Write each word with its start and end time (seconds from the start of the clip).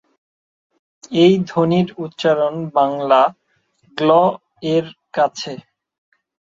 এই 1.15 1.33
ধ্বনির 1.49 1.87
উচ্চারণ 1.97 2.53
বাংলা 2.75 3.21
"গ্ল"-এর 3.97 4.85
কাছে। 5.13 5.53